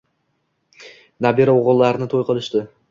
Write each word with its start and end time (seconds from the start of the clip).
Nabira-oʻgʻillarni 1.27 2.11
toʻy 2.17 2.29
qilishdi 2.33 2.69